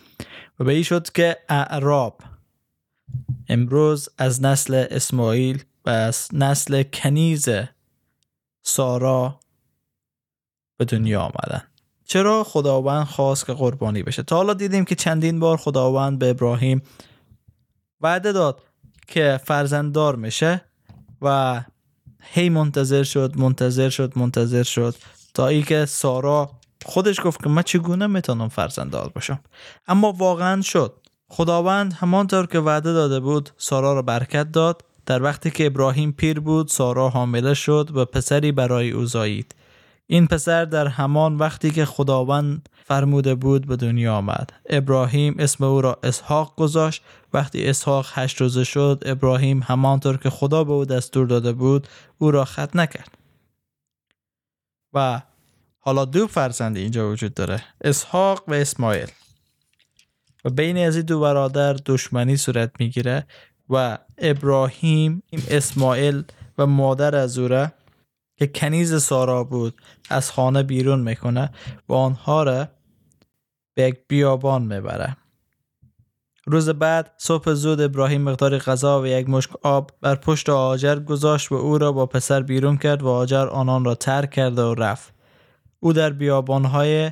و 0.60 0.64
به 0.64 0.74
این 0.74 0.84
شد 0.84 1.12
که 1.12 1.38
اعراب 1.50 2.22
امروز 3.54 4.10
از 4.18 4.44
نسل 4.44 4.86
اسماعیل 4.92 5.64
و 5.86 5.90
از 5.90 6.28
نسل 6.34 6.84
کنیز 6.84 7.50
سارا 8.64 9.40
به 10.78 10.86
دنیا 10.86 11.22
آمدن. 11.22 11.64
چرا 12.06 12.44
خداوند 12.44 13.06
خواست 13.06 13.46
که 13.46 13.54
قربانی 13.54 14.04
بشه؟ 14.04 14.24
تا 14.24 14.36
حالا 14.36 14.54
دیدیم 14.54 14.86
که 14.86 14.96
چندین 14.96 15.40
بار 15.40 15.58
خداوند 15.58 16.20
به 16.20 16.30
ابراهیم 16.30 16.82
وعده 18.02 18.32
داد 18.32 18.62
که 19.08 19.40
فرزنددار 19.44 20.16
میشه 20.16 20.62
و 21.22 21.62
هی 22.22 22.50
منتظر 22.50 23.04
شد 23.04 23.38
منتظر 23.38 23.90
شد 23.90 24.14
منتظر 24.16 24.64
شد 24.64 24.96
تا 25.34 25.48
ای 25.48 25.64
که 25.64 25.86
سارا 25.86 26.52
خودش 26.86 27.22
گفت 27.24 27.44
که 27.44 27.50
من 27.50 27.62
چگونه 27.62 28.08
می‌تونم 28.08 28.50
فرزنددار 28.50 29.10
باشم؟ 29.10 29.40
اما 29.88 30.12
واقعا 30.12 30.62
شد. 30.62 31.03
خداوند 31.36 31.94
همانطور 31.94 32.46
که 32.46 32.60
وعده 32.60 32.94
داده 32.94 33.20
بود 33.20 33.50
سارا 33.58 33.94
را 33.94 34.02
برکت 34.02 34.52
داد. 34.52 34.82
در 35.06 35.24
وقتی 35.24 35.52
که 35.52 35.66
ابراهیم 35.66 36.12
پیر 36.12 36.40
بود 36.40 36.68
سارا 36.68 37.10
حامله 37.10 37.54
شد 37.54 37.90
و 37.94 38.06
پسری 38.06 38.52
برای 38.52 38.92
او 38.92 39.06
زایید. 39.06 39.56
این 40.08 40.28
پسر 40.28 40.66
در 40.66 40.88
همان 40.88 41.38
وقتی 41.38 41.72
که 41.72 41.86
خداوند 41.86 42.70
فرموده 42.84 43.36
بود 43.36 43.68
به 43.68 43.76
دنیا 43.76 44.16
آمد. 44.16 44.54
ابراهیم 44.70 45.36
اسم 45.40 45.64
او 45.64 45.82
را 45.82 46.00
اسحاق 46.04 46.56
گذاشت. 46.56 47.04
وقتی 47.34 47.70
اسحاق 47.70 48.08
هشت 48.14 48.42
روزه 48.42 48.64
شد 48.64 49.04
ابراهیم 49.06 49.64
همانطور 49.64 50.18
که 50.18 50.30
خدا 50.30 50.64
به 50.64 50.72
او 50.72 50.86
دستور 50.86 51.28
داده 51.28 51.52
بود 51.52 51.88
او 52.18 52.32
را 52.32 52.46
خط 52.46 52.76
نکرد. 52.76 53.18
و 54.94 55.22
حالا 55.80 56.06
دو 56.06 56.28
فرزند 56.28 56.78
اینجا 56.78 57.12
وجود 57.12 57.34
داره 57.34 57.64
اسحاق 57.82 58.44
و 58.48 58.54
اسماعیل. 58.54 59.08
و 60.46 60.50
بین 60.50 60.78
از 60.78 60.96
این 60.96 61.06
دو 61.06 61.20
برادر 61.20 61.74
دشمنی 61.74 62.38
صورت 62.38 62.72
می‌گیره 62.80 63.26
و 63.70 63.98
ابراهیم 64.18 65.24
اسماعیل 65.50 66.24
و 66.58 66.66
مادر 66.66 67.16
از 67.16 67.40
که 68.38 68.48
کنیز 68.48 69.04
سارا 69.04 69.44
بود 69.44 69.74
از 70.10 70.32
خانه 70.32 70.64
بیرون 70.64 71.00
می‌کنه 71.00 71.50
و 71.90 71.94
آنها 71.94 72.44
را 72.44 72.68
به 73.74 73.84
یک 73.84 73.98
بیابان 74.08 74.62
می‌بره. 74.62 75.18
روز 76.46 76.70
بعد 76.70 77.12
صبح 77.18 77.54
زود 77.54 77.82
ابراهیم 77.82 78.22
مقدار 78.22 78.58
غذا 78.58 79.02
و 79.02 79.08
یک 79.08 79.30
مشک 79.30 79.52
آب 79.62 79.92
بر 80.02 80.16
پشت 80.16 80.50
آجر 80.50 81.00
گذاشت 81.00 81.52
و 81.52 81.56
او 81.56 81.78
را 81.78 81.92
با 81.92 82.06
پسر 82.06 82.42
بیرون 82.42 82.78
کرد 82.78 83.04
و 83.04 83.08
آجر 83.08 83.48
آنان 83.48 83.86
را 83.86 83.96
ترک 83.96 84.32
کرد 84.32 84.60
و 84.60 84.74
رفت. 84.74 85.14
او 85.80 85.94
در 85.94 86.10
بیابانهای 86.10 87.12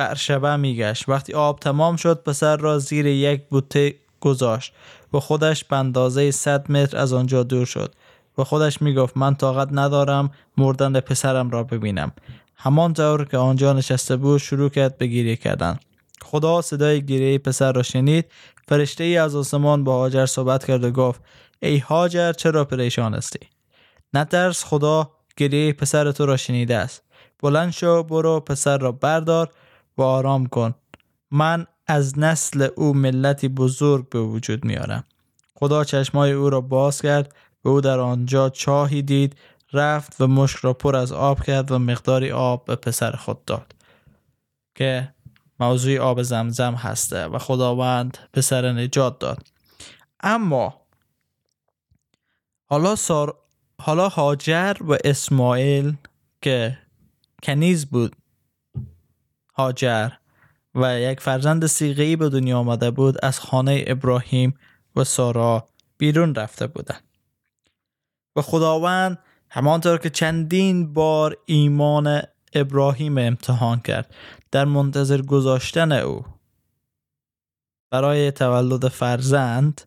برشبه 0.00 0.56
میگشت. 0.56 1.08
وقتی 1.08 1.32
آب 1.32 1.58
تمام 1.58 1.96
شد 1.96 2.22
پسر 2.22 2.56
را 2.56 2.78
زیر 2.78 3.06
یک 3.06 3.42
بوته 3.48 3.94
گذاشت 4.20 4.72
و 5.12 5.20
خودش 5.20 5.64
به 5.64 5.76
اندازه 5.76 6.30
100 6.30 6.72
متر 6.72 6.96
از 6.96 7.12
آنجا 7.12 7.42
دور 7.42 7.66
شد 7.66 7.94
و 8.38 8.44
خودش 8.44 8.82
می‌گفت 8.82 9.16
من 9.16 9.34
طاقت 9.34 9.68
ندارم 9.72 10.30
مردن 10.56 11.00
پسرم 11.00 11.50
را 11.50 11.62
ببینم. 11.62 12.12
همان 12.56 12.92
طور 12.94 13.24
که 13.24 13.36
آنجا 13.36 13.72
نشسته 13.72 14.16
بود 14.16 14.38
شروع 14.38 14.68
کرد 14.68 14.98
به 14.98 15.06
گریه 15.06 15.36
کردن. 15.36 15.78
خدا 16.22 16.62
صدای 16.62 17.06
گریه 17.06 17.38
پسر 17.38 17.72
را 17.72 17.82
شنید. 17.82 18.24
فرشته 18.68 19.04
ای 19.04 19.16
از 19.16 19.36
آسمان 19.36 19.84
با 19.84 19.98
هاجر 19.98 20.26
صحبت 20.26 20.64
کرد 20.64 20.84
و 20.84 20.90
گفت 20.90 21.20
ای 21.62 21.78
هاجر 21.78 22.32
چرا 22.32 22.64
پریشان 22.64 23.14
هستی؟ 23.14 23.46
نترس 24.14 24.64
خدا 24.64 25.10
گریه 25.36 25.72
پسر 25.72 26.12
تو 26.12 26.26
را 26.26 26.36
شنیده 26.36 26.76
است. 26.76 27.02
بلند 27.42 27.70
شو 27.72 28.02
برو 28.02 28.40
پسر 28.40 28.78
را 28.78 28.92
بردار. 28.92 29.48
و 30.00 30.02
آرام 30.02 30.46
کن. 30.46 30.74
من 31.30 31.66
از 31.86 32.18
نسل 32.18 32.68
او 32.76 32.94
ملتی 32.94 33.48
بزرگ 33.48 34.08
به 34.08 34.20
وجود 34.20 34.64
میارم. 34.64 35.04
خدا 35.54 35.84
چشمای 35.84 36.32
او 36.32 36.50
را 36.50 36.60
باز 36.60 37.02
کرد 37.02 37.34
و 37.64 37.68
او 37.68 37.80
در 37.80 38.00
آنجا 38.00 38.48
چاهی 38.48 39.02
دید 39.02 39.36
رفت 39.72 40.20
و 40.20 40.26
مشک 40.26 40.56
را 40.56 40.72
پر 40.72 40.96
از 40.96 41.12
آب 41.12 41.42
کرد 41.42 41.72
و 41.72 41.78
مقداری 41.78 42.30
آب 42.30 42.64
به 42.64 42.76
پسر 42.76 43.12
خود 43.12 43.44
داد. 43.44 43.74
که 44.74 45.14
موضوع 45.60 45.98
آب 45.98 46.22
زمزم 46.22 46.74
هسته 46.74 47.26
و 47.26 47.38
خداوند 47.38 48.18
پسر 48.32 48.72
نجات 48.72 49.18
داد. 49.18 49.46
اما 50.20 50.80
حالا 52.64 52.96
سار... 52.96 53.34
حالا 53.80 54.08
هاجر 54.08 54.76
و 54.80 54.96
اسماعیل 55.04 55.96
که 56.42 56.78
کنیز 57.42 57.86
بود 57.86 58.16
هاجر 59.60 60.10
و 60.74 61.00
یک 61.00 61.20
فرزند 61.20 61.66
سیغهی 61.66 62.16
به 62.16 62.28
دنیا 62.28 62.58
آمده 62.58 62.90
بود 62.90 63.24
از 63.24 63.40
خانه 63.40 63.84
ابراهیم 63.86 64.58
و 64.96 65.04
سارا 65.04 65.68
بیرون 65.98 66.34
رفته 66.34 66.66
بودند. 66.66 67.04
و 68.36 68.42
خداوند 68.42 69.18
همانطور 69.50 69.98
که 69.98 70.10
چندین 70.10 70.92
بار 70.92 71.36
ایمان 71.46 72.22
ابراهیم 72.54 73.18
امتحان 73.18 73.80
کرد 73.80 74.14
در 74.50 74.64
منتظر 74.64 75.22
گذاشتن 75.22 75.92
او. 75.92 76.24
برای 77.90 78.30
تولد 78.30 78.88
فرزند 78.88 79.80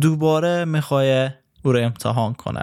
دوباره 0.00 0.64
می‌خواه 0.64 1.30
او 1.64 1.72
را 1.72 1.80
امتحان 1.80 2.34
کنه. 2.34 2.62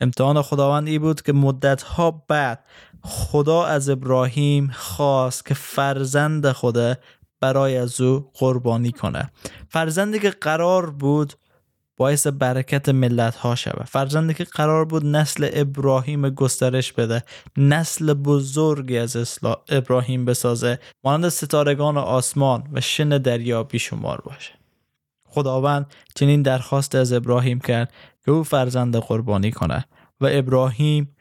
امتحان 0.00 0.42
خداوند 0.42 0.88
ای 0.88 0.98
بود 0.98 1.22
که 1.22 1.32
مدت 1.32 1.82
ها 1.82 2.24
بعد 2.28 2.64
خدا 3.02 3.64
از 3.64 3.88
ابراهیم 3.88 4.70
خواست 4.74 5.46
که 5.46 5.54
فرزند 5.54 6.52
خود 6.52 6.98
برای 7.40 7.76
از 7.76 8.00
او 8.00 8.30
قربانی 8.34 8.92
کنه. 8.92 9.30
فرزندی 9.68 10.18
که 10.18 10.30
قرار 10.30 10.90
بود 10.90 11.32
باعث 11.96 12.26
برکت 12.26 12.88
ملت 12.88 13.36
ها 13.36 13.54
شود. 13.54 13.84
فرزندی 13.84 14.34
که 14.34 14.44
قرار 14.44 14.84
بود 14.84 15.06
نسل 15.06 15.50
ابراهیم 15.52 16.30
گسترش 16.30 16.92
بده 16.92 17.22
نسل 17.56 18.14
بزرگی 18.14 18.98
از 18.98 19.38
ابراهیم 19.68 20.24
بسازه. 20.24 20.78
مانند 21.04 21.28
ستارگان 21.28 21.98
آسمان 21.98 22.68
و 22.72 22.80
شن 22.80 23.08
دریا 23.08 23.62
بیشمار 23.62 24.20
باشه. 24.20 24.65
خداوند 25.36 25.86
چنین 26.14 26.42
درخواست 26.42 26.94
از 26.94 27.12
ابراهیم 27.12 27.60
کرد 27.60 27.92
که 28.24 28.30
او 28.30 28.42
فرزند 28.42 28.96
قربانی 28.96 29.50
کنه 29.50 29.84
و 30.20 30.28
ابراهیم 30.30 31.16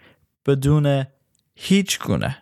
بدون 0.46 1.06
هیچ 1.56 2.00
گونه 2.00 2.38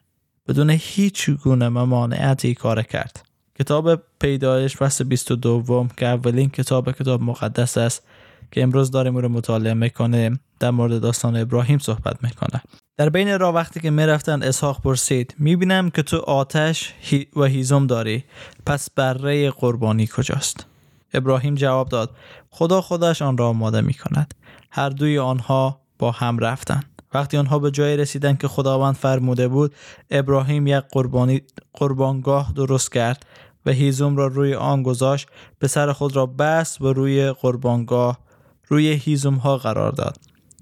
بدون 0.48 0.70
هیچ 0.70 1.30
گونه 1.30 1.70
ممانعتی 1.70 2.54
کار 2.54 2.82
کرد. 2.82 3.26
کتاب 3.60 4.02
پیدایش 4.20 4.78
فصل 4.78 5.04
22 5.04 5.88
که 5.98 6.06
اولین 6.06 6.50
کتاب 6.50 6.92
کتاب 6.92 7.22
مقدس 7.22 7.78
است 7.78 8.04
که 8.52 8.64
امروز 8.64 8.92
داریم 8.92 9.18
رو 9.18 9.30
مطالعه 9.30 9.74
می‌کنه 9.74 10.40
در 10.60 10.72
مورد 10.72 11.02
داستان 11.02 11.36
ابراهیم 11.36 11.80
صحبت 11.80 12.24
می‌کنه. 12.24 12.62
در 12.98 13.10
بین 13.10 13.40
راه 13.40 13.56
وقتی 13.56 13.80
که 13.80 13.90
می‌رفتن 13.90 14.44
اسحاق 14.44 14.82
پرسید 14.82 15.36
می‌بینم 15.40 15.90
که 15.90 16.04
تو 16.04 16.18
آتش 16.18 16.94
و 17.36 17.44
هیزم 17.44 17.88
داری 17.88 18.24
پس 18.66 18.90
بره 18.90 19.52
قربانی 19.52 20.08
کجاست؟ 20.08 20.73
ابراهیم 21.14 21.56
جواب 21.56 21.90
داد 21.90 22.10
خدا 22.50 22.82
خودش 22.82 23.22
آن 23.22 23.38
را 23.38 23.48
آماده 23.48 23.82
می‌کند. 23.82 24.34
هر 24.72 24.90
دوی 24.90 25.20
آنها 25.20 25.82
با 26.00 26.12
هم 26.12 26.40
رفتند. 26.40 26.86
وقتی 27.14 27.38
آنها 27.38 27.60
به 27.60 27.72
جای 27.72 27.98
رسیدن 27.98 28.36
که 28.36 28.48
خداوند 28.48 28.96
فرموده 28.96 29.48
بود 29.48 29.76
ابراهیم 30.12 30.68
یک 30.68 30.84
قربانی 30.92 31.42
قربانگاه 31.74 32.54
درست 32.56 32.92
کرد 32.92 33.26
و 33.66 33.72
هیزم 33.72 34.18
را 34.18 34.28
روی 34.28 34.54
آن 34.54 34.84
گذاشت. 34.84 35.28
پسر 35.62 35.92
خود 35.92 36.16
را 36.16 36.26
بس 36.26 36.82
و 36.82 36.94
روی 36.94 37.32
قربانگاه 37.32 38.20
روی 38.68 38.88
هیزم 38.88 39.36
ها 39.36 39.58
قرار 39.58 39.92
داد. 39.92 40.18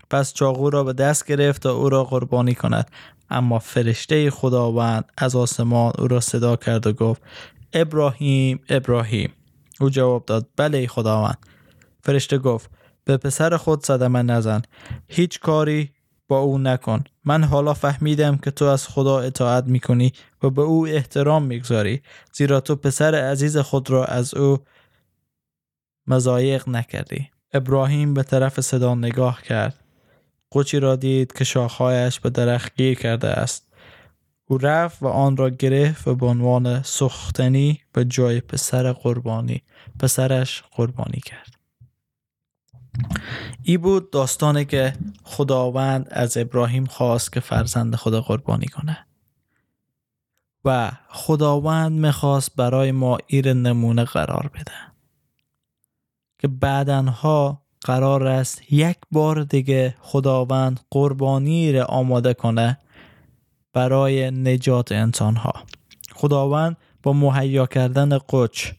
پس 0.09 0.33
چاقو 0.33 0.69
را 0.69 0.83
به 0.83 0.93
دست 0.93 1.27
گرفت 1.27 1.61
تا 1.61 1.73
او 1.73 1.89
را 1.89 2.03
قربانی 2.03 2.55
کند. 2.55 2.91
اما 3.29 3.59
فرشته 3.59 4.31
خداوند 4.31 5.05
از 5.17 5.35
آسمان 5.35 5.93
او 5.99 6.07
را 6.07 6.19
صدا 6.19 6.55
کرد 6.55 6.87
و 6.87 6.93
گفت 6.93 7.21
ابراهیم 7.73 8.59
ابراهیم. 8.69 9.31
او 9.81 9.89
جواب 9.89 10.25
داد 10.25 10.47
بله 10.57 10.87
خداوند. 10.87 11.37
فرشته 12.03 12.37
گفت 12.37 12.69
به 13.05 13.17
پسر 13.17 13.57
خود 13.57 13.85
صدمه 13.85 14.21
نزن 14.21 14.61
هیچ 15.07 15.39
کاری 15.39 15.91
با 16.27 16.39
او 16.39 16.57
نکن. 16.57 17.03
من 17.25 17.43
حالا 17.43 17.73
فهمیدم 17.73 18.37
که 18.37 18.51
تو 18.51 18.65
از 18.65 18.87
خدا 18.87 19.19
اطاعت 19.19 19.63
می‌کنی 19.63 20.13
و 20.43 20.49
به 20.49 20.61
او 20.61 20.87
احترام 20.87 21.43
می‌گذاری 21.43 22.01
زیرا 22.33 22.59
تو 22.59 22.75
پسر 22.75 23.15
عزیز 23.15 23.57
خود 23.57 23.89
را 23.89 24.05
از 24.05 24.33
او 24.33 24.57
مزایق 26.07 26.69
نکردی. 26.69 27.29
ابراهیم 27.53 28.13
به 28.13 28.23
طرف 28.23 28.61
صدا 28.61 28.95
نگاه 28.95 29.41
کرد. 29.41 29.79
قوچی 30.51 30.79
را 30.79 30.95
دید 30.95 31.33
که 31.33 31.43
شاخهایش 31.43 32.19
به 32.19 32.29
درخت 32.29 32.75
گیر 32.75 32.99
کرده 32.99 33.27
است. 33.27 33.70
او 34.51 34.57
رفت 34.57 35.03
و 35.03 35.07
آن 35.07 35.37
را 35.37 35.49
گرفت 35.49 36.07
و 36.07 36.15
به 36.15 36.25
عنوان 36.25 36.83
سختنی 36.83 37.79
به 37.93 38.05
جای 38.05 38.41
پسر 38.41 38.93
قربانی 38.93 39.63
پسرش 39.99 40.63
قربانی 40.71 41.21
کرد. 41.25 41.55
ای 43.63 43.77
بود 43.77 44.11
داستانی 44.11 44.65
که 44.65 44.93
خداوند 45.23 46.07
از 46.11 46.37
ابراهیم 46.37 46.85
خواست 46.85 47.33
که 47.33 47.39
فرزند 47.39 47.95
خدا 47.95 48.21
قربانی 48.21 48.65
کنه. 48.65 48.97
و 50.65 50.91
خداوند 51.09 51.91
می‌خواست 51.91 52.55
برای 52.55 52.91
ما 52.91 53.17
ایر 53.27 53.53
نمونه 53.53 54.03
قرار 54.03 54.51
بده. 54.53 54.73
که 56.39 56.47
بعدنها 56.47 57.61
قرار 57.81 58.27
است 58.27 58.71
یک 58.71 58.97
بار 59.11 59.43
دیگه 59.43 59.95
خداوند 59.99 60.79
قربانی 60.89 61.71
را 61.71 61.85
آماده 61.85 62.33
کنه 62.33 62.77
برای 63.73 64.31
نجات 64.31 64.91
انسان 64.91 65.35
ها 65.35 65.53
خداوند 66.13 66.77
با 67.03 67.13
مهیا 67.13 67.65
کردن 67.65 68.17
قچ 68.29 68.71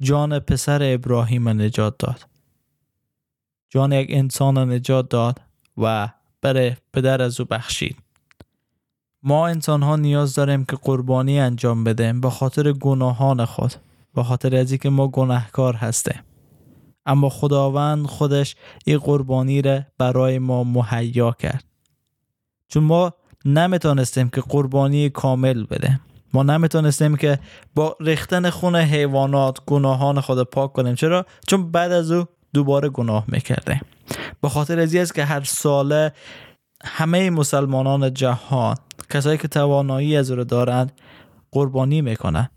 جان 0.00 0.38
پسر 0.38 0.94
ابراهیم 0.94 1.48
نجات 1.48 1.98
داد. 1.98 2.26
جان 3.70 3.92
یک 3.92 4.08
انسان 4.10 4.72
نجات 4.72 5.08
داد 5.08 5.40
و 5.76 6.08
بره 6.42 6.76
پدر 6.92 7.22
از 7.22 7.40
او 7.40 7.46
بخشید. 7.50 7.96
ما 9.22 9.48
انسان 9.48 9.82
ها 9.82 9.96
نیاز 9.96 10.34
داریم 10.34 10.64
که 10.64 10.76
قربانی 10.76 11.40
انجام 11.40 11.84
بدیم 11.84 12.20
به 12.20 12.30
خاطر 12.30 12.72
گناهان 12.72 13.44
خود 13.44 13.74
به 14.14 14.22
خاطر 14.22 14.56
از 14.56 14.72
که 14.72 14.88
ما 14.90 15.08
گناهکار 15.08 15.74
هستیم. 15.74 16.20
اما 17.06 17.28
خداوند 17.28 18.06
خودش 18.06 18.56
این 18.84 18.98
قربانی 18.98 19.62
را 19.62 19.80
برای 19.98 20.38
ما 20.38 20.64
مهیا 20.64 21.32
کرد. 21.32 21.64
چون 22.68 22.84
ما 22.84 23.12
نمی‌تونستیم 23.44 24.28
که 24.28 24.40
قربانی 24.40 25.10
کامل 25.10 25.64
بده. 25.64 26.00
ما 26.32 26.42
نمی‌تونستیم 26.42 27.16
که 27.16 27.38
با 27.74 27.96
ریختن 28.00 28.50
خون 28.50 28.76
حیوانات 28.76 29.58
گناهان 29.66 30.20
خود 30.20 30.42
پاک 30.42 30.72
کنیم. 30.72 30.94
چرا؟ 30.94 31.26
چون 31.46 31.70
بعد 31.70 31.92
از 31.92 32.10
او 32.10 32.24
دوباره 32.54 32.88
گناه 32.88 33.24
می‌کرده. 33.28 33.80
به 34.40 34.48
خاطر 34.48 34.78
ازی 34.78 34.98
است 34.98 35.14
که 35.14 35.24
هر 35.24 35.44
ساله 35.44 36.12
همه 36.84 37.30
مسلمانان 37.30 38.14
جهان 38.14 38.76
کسایی 39.10 39.38
که 39.38 39.48
توانایی 39.48 40.16
از 40.16 40.30
رو 40.30 40.44
دارند 40.44 40.92
قربانی 41.52 42.02
می‌کنند. 42.02 42.50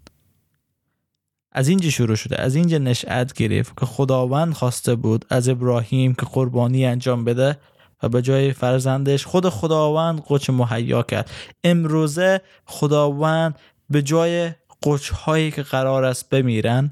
از 1.51 1.67
اینجا 1.67 1.89
شروع 1.89 2.15
شده. 2.15 2.41
از 2.41 2.55
اینجا 2.55 2.77
نشأت 2.77 3.33
گرفت 3.33 3.79
که 3.79 3.85
خداوند 3.85 4.53
خواسته 4.53 4.95
بود 4.95 5.25
از 5.29 5.49
ابراهیم 5.49 6.13
که 6.13 6.25
قربانی 6.25 6.85
انجام 6.85 7.23
بده 7.25 7.57
و 8.03 8.09
به 8.09 8.21
جای 8.21 8.53
فرزندش 8.53 9.25
خود 9.25 9.49
خداوند 9.49 10.23
قچ 10.27 10.49
مهیا 10.49 11.03
کرد. 11.03 11.31
امروزه 11.63 12.41
خداوند 12.65 13.59
به 13.89 14.01
جای 14.01 14.51
قچ 14.83 15.09
هایی 15.11 15.51
که 15.51 15.63
قرار 15.63 16.05
است 16.05 16.29
بمیرن 16.29 16.89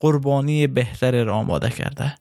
قربانی 0.00 0.66
بهتری 0.66 1.24
را 1.24 1.34
آماده 1.34 1.70
کرده. 1.70 2.14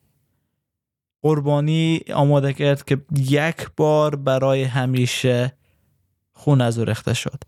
قربانی 1.22 2.02
آماده 2.14 2.54
کرد 2.54 2.86
که 2.86 3.02
یک 3.18 3.70
بار 3.78 4.16
برای 4.16 4.64
همیشه 4.64 5.54
خون 6.34 6.62
از 6.62 6.80
او 6.80 6.86
رخته 6.86 7.14
شد. 7.14 7.44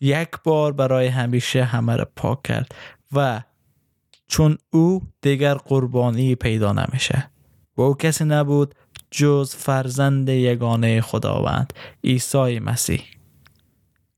یک 0.00 0.28
بار 0.44 0.72
برای 0.72 1.06
همیشه 1.06 1.64
همه 1.64 1.96
را 1.96 2.08
پاک 2.16 2.42
کرد 2.42 2.74
و 3.12 3.42
چون 4.26 4.58
او 4.70 5.02
دیگر 5.22 5.54
قربانی 5.54 6.34
پیدا 6.34 6.72
نمیشه. 6.72 7.30
و 7.76 7.82
او 7.82 7.94
کسی 7.94 8.24
نبود 8.24 8.74
جز 9.16 9.54
فرزند 9.54 10.28
یگانه 10.28 11.00
خداوند 11.00 11.72
عیسی 12.04 12.58
مسیح 12.58 13.02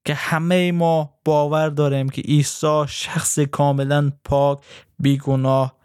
که 0.04 0.14
همه 0.14 0.72
ما 0.72 1.14
باور 1.24 1.68
داریم 1.68 2.09
که 2.09 2.22
عیسی 2.22 2.85
شخص 2.88 3.38
کاملا 3.38 4.12
پاک 4.24 4.59
بیگناه 4.98 5.76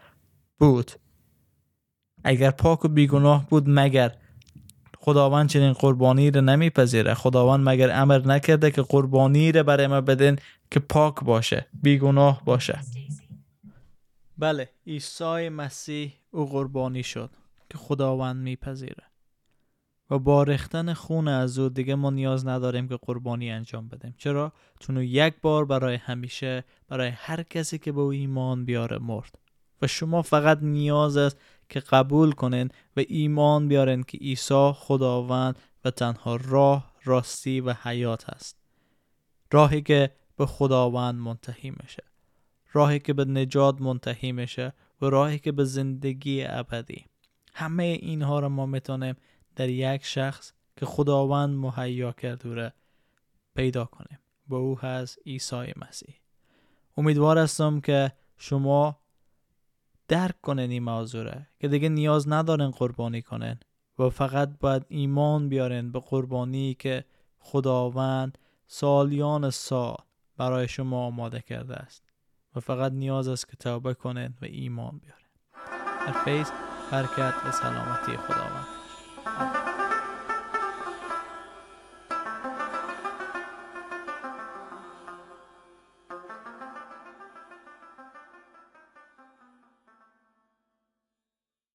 بود. 0.60 0.91
اگر 2.24 2.52
پاک 2.52 2.86
و 2.86 2.88
بیگناه 2.88 3.50
بود 3.50 3.63
مگر 3.67 4.15
خداوند 5.00 5.50
چنین 5.50 5.74
قربانی 5.74 6.32
را 6.32 6.41
نمیپذیره؟ 6.41 7.13
خداوند 7.13 7.69
مگر 7.69 8.02
امر 8.02 8.28
نکرده 8.28 8.71
که 8.71 8.82
قربانی 8.82 9.52
را 9.52 9.63
برای 9.63 9.88
ما 9.88 10.02
بدن 10.02 10.36
که 10.71 10.80
پاک 10.80 11.15
باشه 11.15 11.65
بیگناه 11.84 12.41
باشه؟ 12.45 12.80
بله 14.38 14.69
عیسی 14.88 15.50
مسیح 15.50 16.13
او 16.32 16.45
قربانی 16.45 17.04
شد. 17.04 17.30
که 17.71 17.77
خداوند 17.77 18.43
میپذیره. 18.43 19.03
و 20.10 20.19
با 20.19 20.43
ریختن 20.43 20.93
خون 20.93 21.27
از 21.27 21.60
او 21.60 21.69
دیگه 21.69 21.95
ما 21.95 22.10
نیاز 22.10 22.47
نداریم 22.47 22.88
که 22.88 22.97
قربانی 23.01 23.51
انجام 23.51 23.88
بدیم. 23.88 24.15
چرا؟ 24.17 24.53
چون 24.79 24.97
او 24.97 25.03
یک 25.03 25.34
بار 25.41 25.65
برای 25.65 25.95
همیشه 25.95 26.63
برای 26.88 27.10
هر 27.10 27.43
کسی 27.43 27.77
که 27.77 27.91
به 27.91 28.01
او 28.01 28.07
ایمان 28.07 28.65
بیاره 28.65 28.97
مرد. 28.97 29.39
و 29.81 29.88
شما 29.88 30.21
فقط 30.21 30.60
نیاز 30.62 31.17
است 31.17 31.38
که 31.69 31.79
قبول 31.79 32.31
کنین 32.31 32.69
و 32.97 33.01
ایمان 33.07 33.67
بیارن 33.67 34.03
که 34.03 34.17
عیسی 34.17 34.71
خداوند 34.75 35.60
و 35.86 35.91
تنها 35.91 36.36
راه 36.36 36.91
راستی 37.03 37.62
و 37.62 37.73
حیات 37.84 38.29
است. 38.29 38.57
راهی 39.51 39.81
که 39.81 40.12
به 40.38 40.45
خداوند 40.45 41.15
منتهی 41.15 41.73
میشه. 41.84 42.03
راهی 42.73 42.99
که 42.99 43.13
به 43.13 43.25
نجات 43.25 43.81
منتهی 43.81 44.31
میشه. 44.31 44.73
و 45.01 45.05
راهی 45.05 45.39
که 45.39 45.51
به 45.51 45.63
زندگی 45.63 46.43
ابدی. 46.47 47.05
همه 47.54 47.84
اینها 47.84 48.40
را 48.40 48.50
ما 48.50 48.66
می‌تونیم 48.66 49.16
در 49.56 49.70
یک 49.70 50.06
شخص 50.06 50.54
که 50.76 50.86
خداوند 50.86 51.56
مهیا 51.56 52.12
کرده 52.12 52.74
پیدا 53.56 53.86
کنیم. 53.86 54.20
و 54.48 54.56
او 54.56 54.80
هست 54.80 55.20
عیسی 55.26 55.74
مسیح. 55.76 56.16
امیدوار 56.98 57.38
هستم 57.38 57.80
که 57.80 58.12
شما 58.38 58.98
درک 60.08 60.42
کنن 60.42 60.70
این 60.70 60.84
موضوع 60.84 61.32
که 61.60 61.68
دیگه 61.68 61.90
نیاز 61.90 62.30
ندارن 62.30 62.72
قربانی 62.72 63.22
کنن 63.22 63.60
و 64.00 64.10
فقط 64.10 64.50
باید 64.60 64.86
ایمان 64.90 65.50
بیارن 65.50 65.92
به 65.92 66.00
قربانی 66.00 66.74
که 66.74 67.06
خداوند 67.40 68.38
سالیان 68.68 69.50
سال 69.50 69.98
برای 70.38 70.68
شما 70.68 71.06
آماده 71.06 71.42
کرده 71.42 71.76
است. 71.76 72.04
و 72.56 72.60
فقط 72.60 72.92
نیاز 72.92 73.28
است 73.28 73.50
که 73.50 73.58
توبه 73.58 73.94
کنن 73.94 74.34
و 74.42 74.46
ایمان 74.46 75.02
بیارن 75.04 75.22
در 76.08 76.70
برکت 76.91 77.34
و 77.47 77.51
سلامتی 77.51 78.17
خداوند. 78.17 78.67